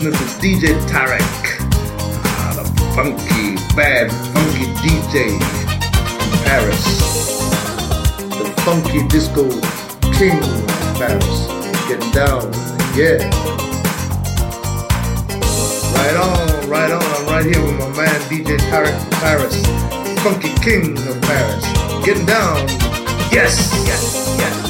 listening 0.00 0.12
to 0.12 0.66
DJ 0.66 0.80
Tarek, 0.86 1.20
ah, 2.38 2.52
the 2.54 2.64
funky, 2.94 3.56
bad, 3.74 4.10
funky 4.32 4.66
DJ 4.78 5.38
from 6.18 6.44
Paris, 6.44 6.84
the 8.38 8.62
funky 8.62 9.06
disco 9.08 9.48
king 10.14 10.38
of 10.38 10.98
Paris, 10.98 11.46
getting 11.88 12.10
down, 12.12 12.52
yeah. 12.94 13.18
Right 15.94 16.16
on, 16.16 16.70
right 16.70 16.92
on, 16.92 17.02
I'm 17.02 17.26
right 17.26 17.44
here 17.44 17.60
with 17.60 17.78
my 17.78 17.88
man 17.96 18.20
DJ 18.30 18.56
Tarek 18.70 18.96
from 19.00 19.10
Paris, 19.18 19.66
funky 20.22 20.54
king 20.62 20.96
of 21.08 21.20
Paris, 21.22 21.64
getting 22.04 22.26
down, 22.26 22.68
yes, 23.32 23.72
yes, 23.86 24.36
yes. 24.38 24.67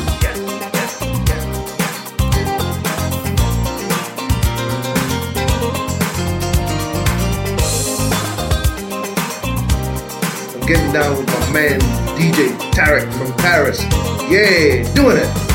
getting 10.68 10.92
down 10.92 11.16
with 11.16 11.26
my 11.28 11.50
man 11.50 11.80
DJ 12.18 12.50
Tarek 12.72 13.10
from 13.14 13.32
Paris. 13.38 13.82
Yeah, 14.30 14.92
doing 14.92 15.16
it. 15.16 15.47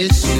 I've 0.00 0.37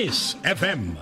Miss 0.00 0.36
FM. 0.44 0.94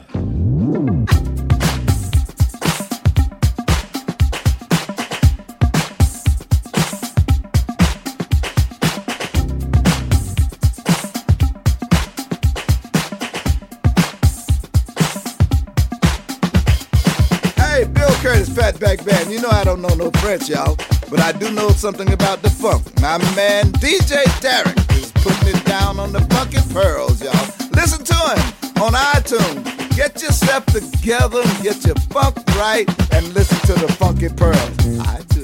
Hey, 17.54 17.84
Bill 17.84 18.08
Curtis, 18.22 18.48
Fatback 18.48 19.04
Band. 19.04 19.30
You 19.30 19.42
know 19.42 19.50
I 19.50 19.62
don't 19.64 19.82
know 19.82 19.88
no 19.88 20.10
French, 20.22 20.48
y'all, 20.48 20.74
but 21.10 21.20
I 21.20 21.32
do 21.32 21.52
know 21.52 21.68
something 21.68 22.10
about 22.14 22.40
the 22.40 22.48
funk. 22.48 22.82
My 23.02 23.18
man 23.36 23.66
DJ 23.72 24.24
Tarek 24.40 24.78
is 24.96 25.12
putting 25.12 25.48
it 25.54 25.62
down 25.66 26.00
on 26.00 26.12
the 26.12 26.20
bucket 26.20 26.66
pearls, 26.70 27.22
y'all. 27.22 27.34
Listen 27.72 28.02
to 28.02 28.14
him 28.14 28.55
on 28.82 28.92
iTunes. 28.92 29.96
Get 29.96 30.22
yourself 30.22 30.66
together, 30.66 31.42
get 31.62 31.84
your 31.86 31.96
funk 32.10 32.36
right, 32.56 32.88
and 33.12 33.32
listen 33.34 33.58
to 33.66 33.86
the 33.86 33.92
funky 33.92 34.28
pearls. 34.28 35.35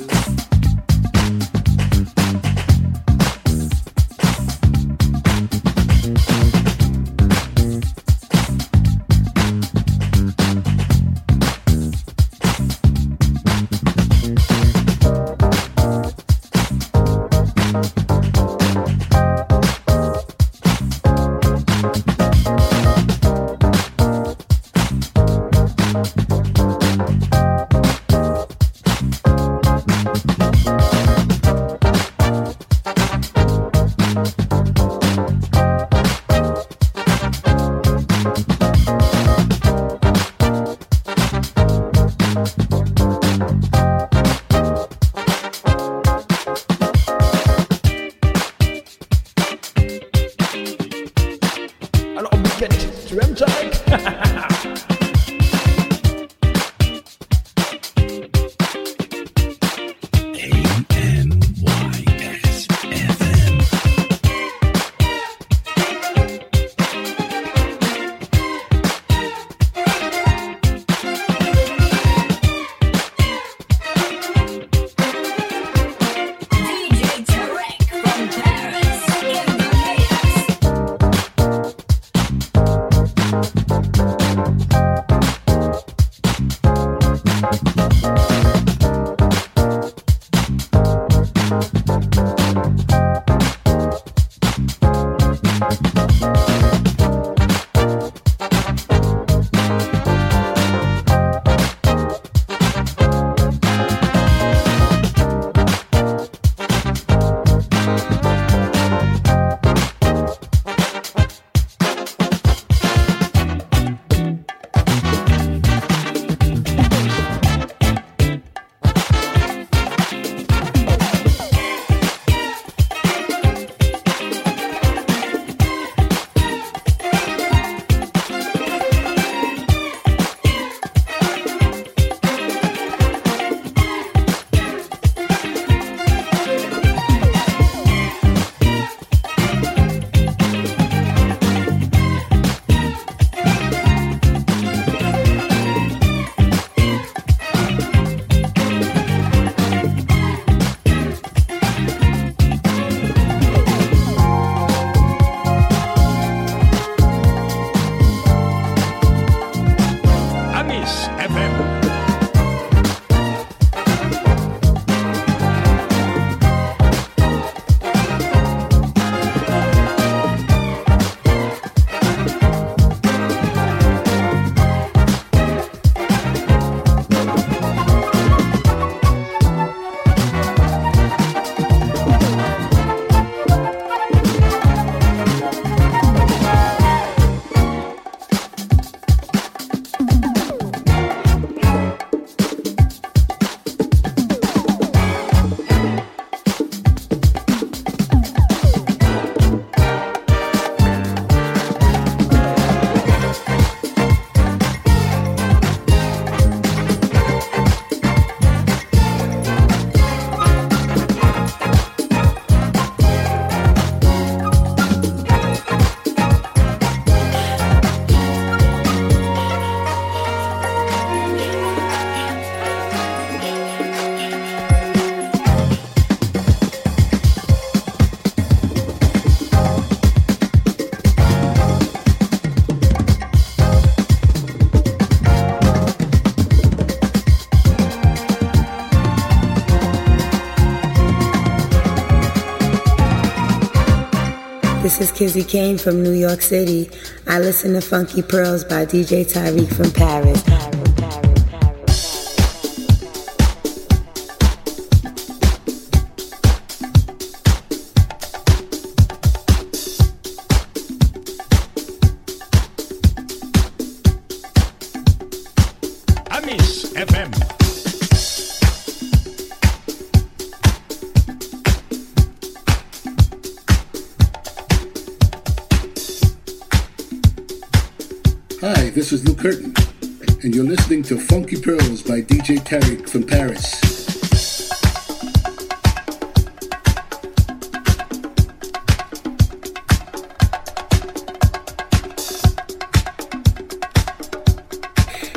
This 244.92 245.10
is 245.10 245.18
Kizzy 245.18 245.42
Kane 245.42 245.78
from 245.78 246.02
New 246.02 246.12
York 246.12 246.42
City. 246.42 246.90
I 247.26 247.38
listen 247.38 247.72
to 247.72 247.80
Funky 247.80 248.20
Pearls 248.20 248.62
by 248.62 248.84
DJ 248.84 249.24
Tarek 249.24 249.74
from 249.74 249.90
Paris. 249.90 250.41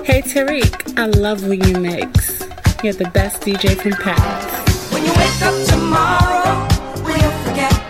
Hey 0.06 0.22
Tarek, 0.22 1.00
I 1.00 1.08
love 1.08 1.48
when 1.48 1.68
you 1.68 1.80
mix. 1.80 2.42
You're 2.84 2.94
the 2.94 3.10
best 3.12 3.42
DJ 3.42 3.76
from 3.76 3.94
Paris. 3.94 4.94
When 4.94 5.04
you 5.04 5.10
wake 5.10 5.42
up 5.42 5.68
tomorrow, 5.68 6.68
will 7.04 7.18
you 7.18 7.32
forget? 7.44 7.85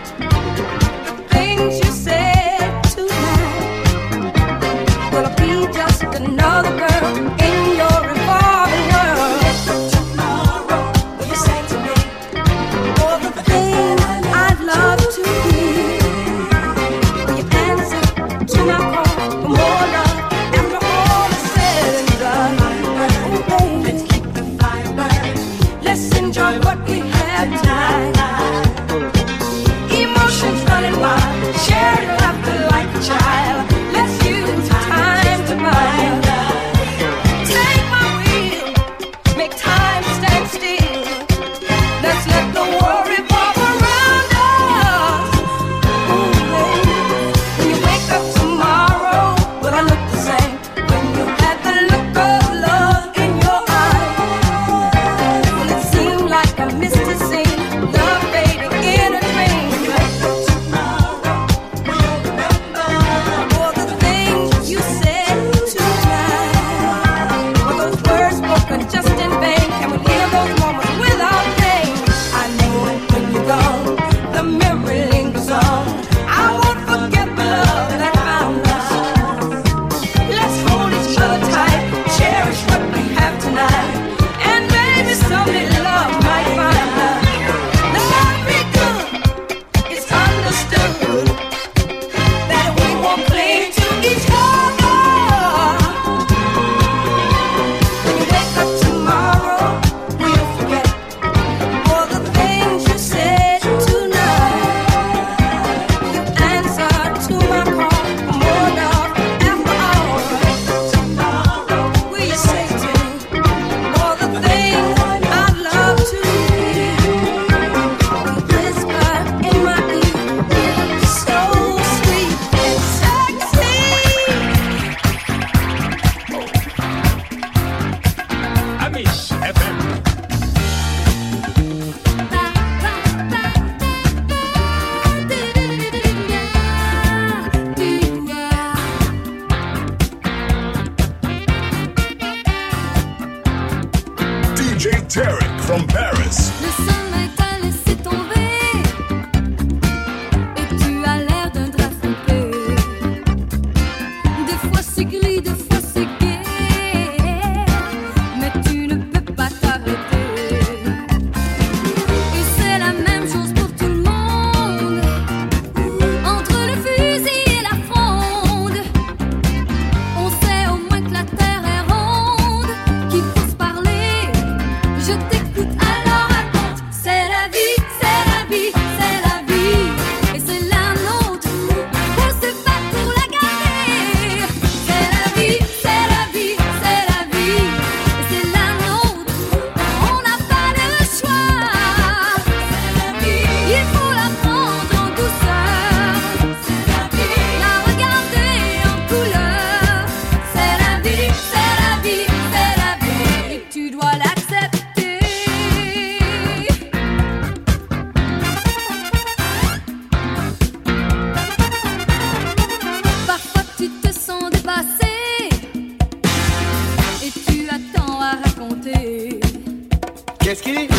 Diz 220.46 220.62
que 220.62 220.94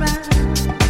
around. 0.00 0.83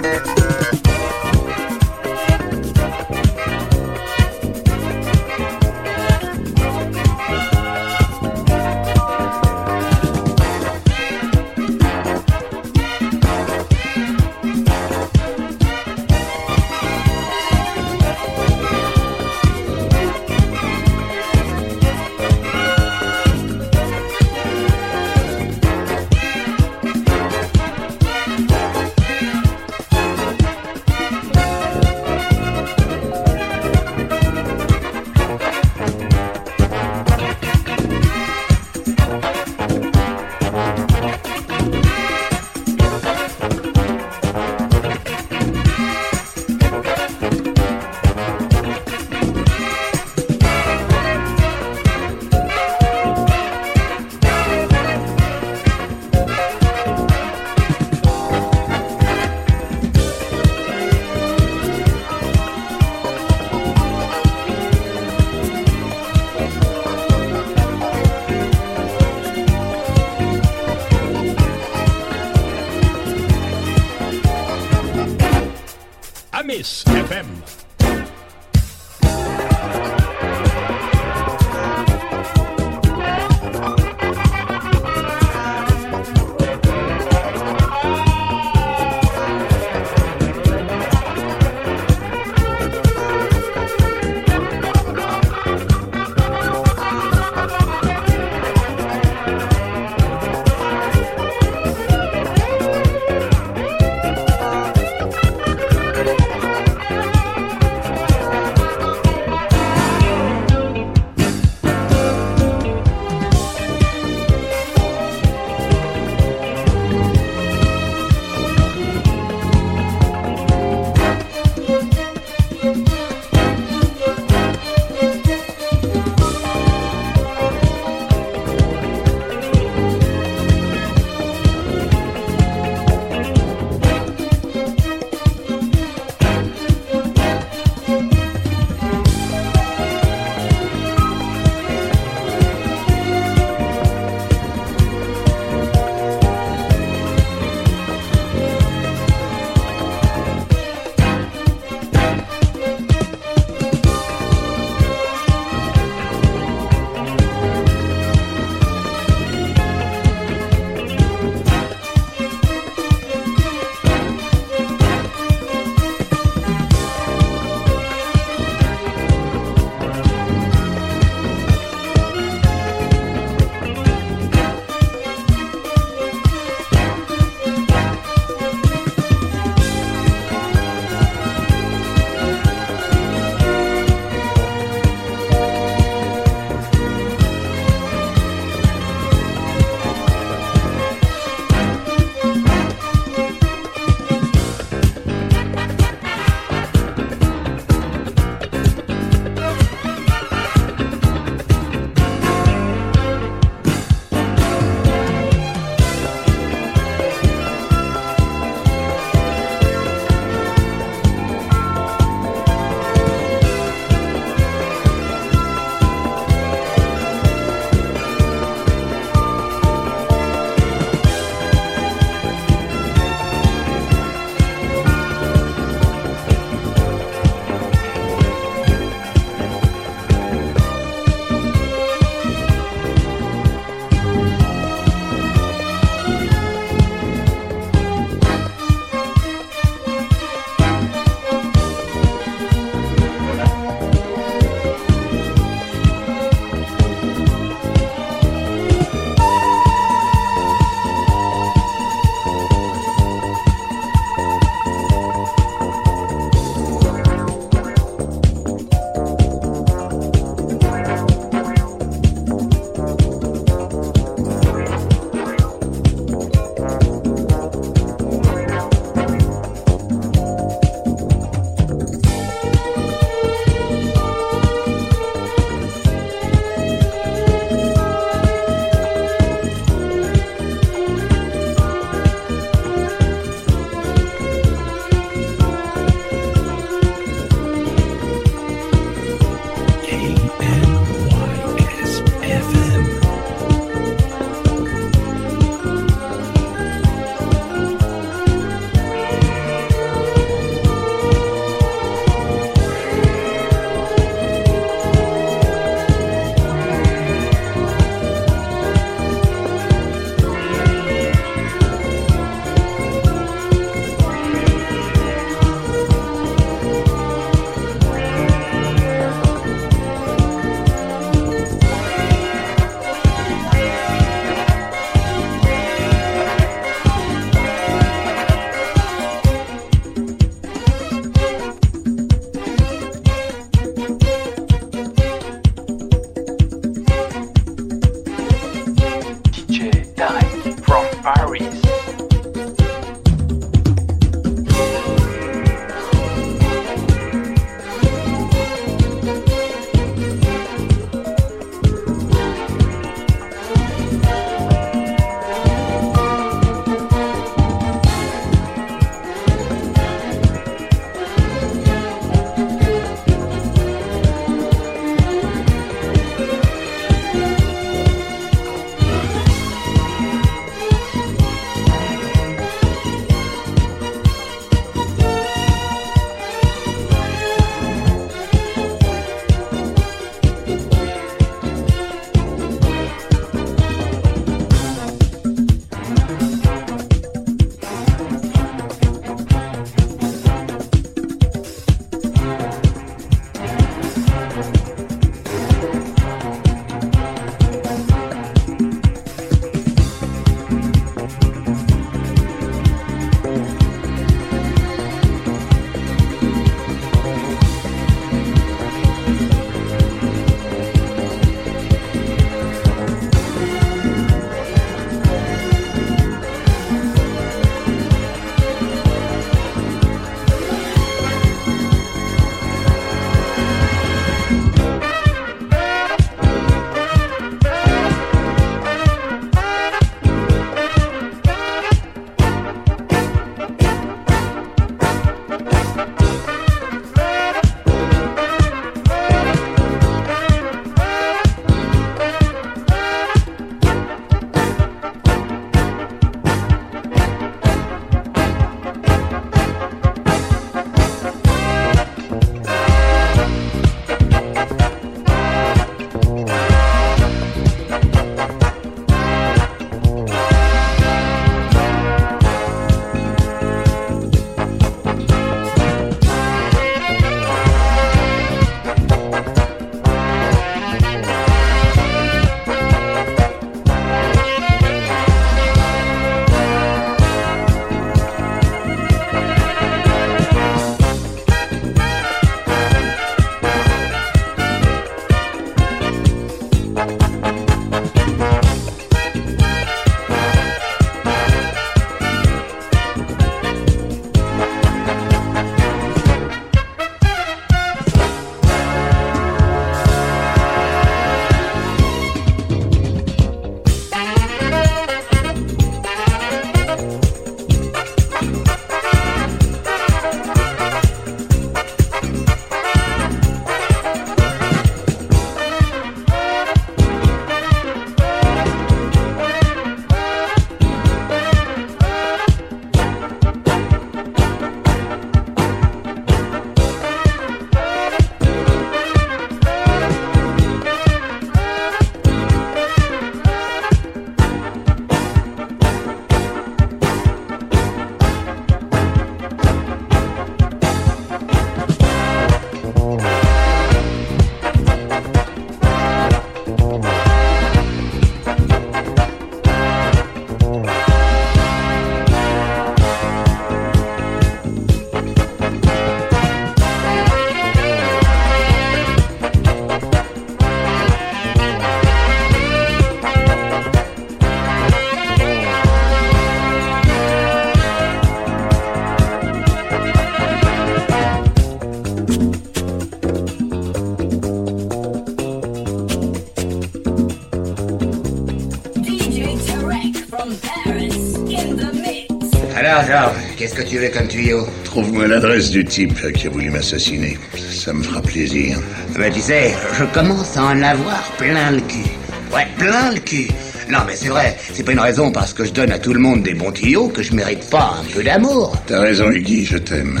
Alors, 582.86 583.12
qu'est-ce 583.36 583.54
que 583.54 583.62
tu 583.62 583.78
veux 583.78 583.88
comme 583.88 584.06
tuyau? 584.06 584.46
Trouve-moi 584.64 585.08
l'adresse 585.08 585.50
du 585.50 585.64
type 585.64 586.12
qui 586.12 586.26
a 586.28 586.30
voulu 586.30 586.50
m'assassiner. 586.50 587.18
Ça 587.50 587.72
me 587.72 587.82
fera 587.82 588.00
plaisir. 588.00 588.58
Ben 588.96 589.12
tu 589.12 589.20
sais, 589.20 589.54
je 589.78 589.84
commence 589.86 590.36
à 590.36 590.44
en 590.44 590.62
avoir 590.62 591.02
plein 591.18 591.50
le 591.50 591.60
cul. 591.60 591.90
Ouais, 592.32 592.46
plein 592.58 592.92
le 592.92 593.00
cul. 593.00 593.28
Non 593.68 593.78
mais 593.86 593.96
c'est 593.96 594.08
vrai, 594.08 594.36
c'est 594.52 594.62
pas 594.62 594.72
une 594.72 594.80
raison 594.80 595.10
parce 595.10 595.32
que 595.32 595.44
je 595.44 595.52
donne 595.52 595.72
à 595.72 595.78
tout 595.80 595.92
le 595.92 595.98
monde 595.98 596.22
des 596.22 596.34
bons 596.34 596.52
tuyaux 596.52 596.88
que 596.88 597.02
je 597.02 597.12
mérite 597.12 597.50
pas 597.50 597.74
un 597.80 597.92
peu 597.92 598.04
d'amour. 598.04 598.56
T'as 598.66 598.80
raison, 598.80 599.10
Iggy, 599.10 599.44
je 599.44 599.58
t'aime. 599.58 600.00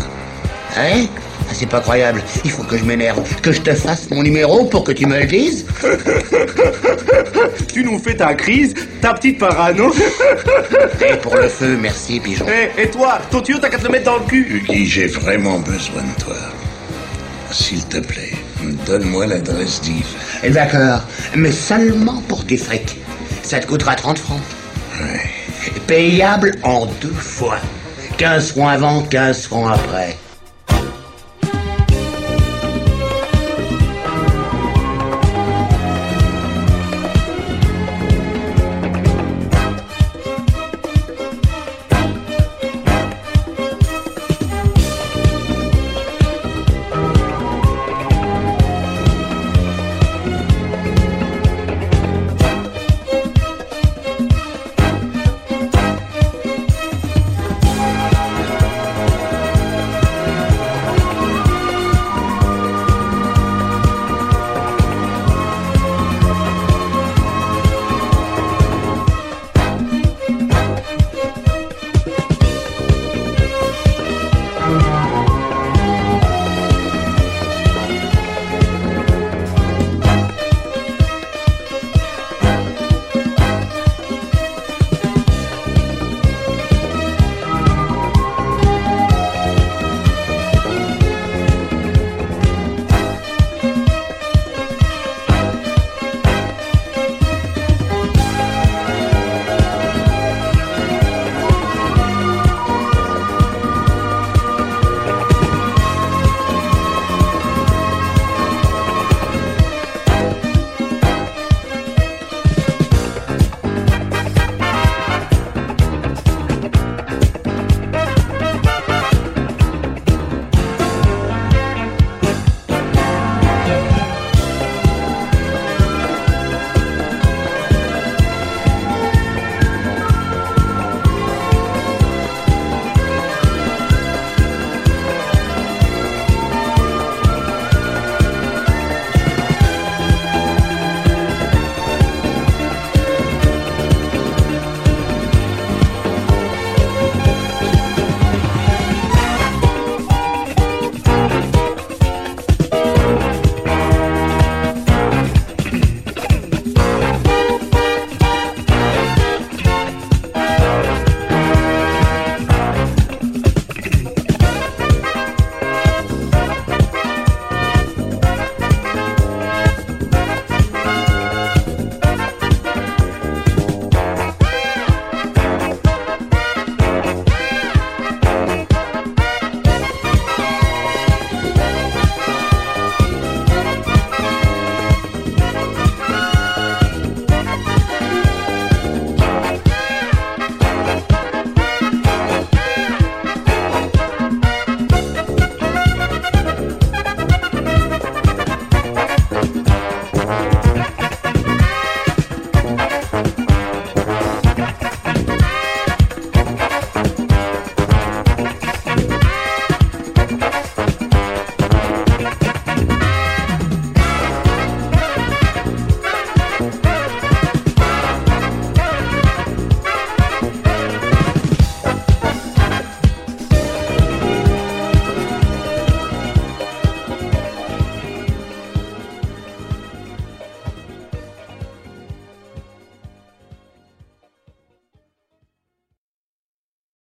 Hein 0.76 1.06
C'est 1.52 1.68
pas 1.68 1.80
croyable. 1.80 2.22
Il 2.44 2.50
faut 2.52 2.62
que 2.62 2.78
je 2.78 2.84
m'énerve, 2.84 3.24
que 3.40 3.50
je 3.50 3.62
te 3.62 3.74
fasse 3.74 4.08
mon 4.10 4.22
numéro 4.22 4.64
pour 4.66 4.84
que 4.84 4.92
tu 4.92 5.06
me 5.06 5.18
le 5.18 5.26
dises. 5.26 5.66
Tu 7.76 7.84
nous 7.84 7.98
fais 7.98 8.14
ta 8.16 8.32
crise, 8.32 8.72
ta 9.02 9.12
petite 9.12 9.38
parano. 9.38 9.92
Et 11.06 11.14
pour 11.16 11.36
le 11.36 11.46
feu, 11.46 11.76
merci, 11.78 12.18
pigeon. 12.20 12.46
Eh, 12.48 12.84
et 12.84 12.88
toi, 12.88 13.18
ton 13.30 13.42
tuyau, 13.42 13.58
t'as 13.58 13.68
qu'à 13.68 13.76
te 13.76 13.82
le 13.82 13.90
mettre 13.90 14.06
dans 14.06 14.16
le 14.16 14.24
cul. 14.24 14.64
Iggy, 14.66 14.86
j'ai 14.86 15.06
vraiment 15.08 15.58
besoin 15.58 16.00
de 16.00 16.22
toi. 16.22 16.36
S'il 17.50 17.84
te 17.84 17.98
plaît, 17.98 18.32
donne-moi 18.86 19.26
l'adresse 19.26 19.82
d'Yves. 19.82 20.06
Eh, 20.42 20.48
D'accord, 20.48 21.02
mais 21.34 21.52
seulement 21.52 22.22
pour 22.28 22.46
tes 22.46 22.56
frics. 22.56 22.96
Ça 23.42 23.60
te 23.60 23.66
coûtera 23.66 23.94
30 23.94 24.20
francs. 24.20 24.40
Payable 25.86 26.54
en 26.62 26.86
deux 27.02 27.10
fois. 27.10 27.58
15 28.16 28.52
francs 28.52 28.70
avant, 28.70 29.02
15 29.02 29.42
francs 29.42 29.70
après. 29.74 30.16